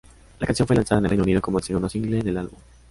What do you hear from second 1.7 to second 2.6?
single del álbum.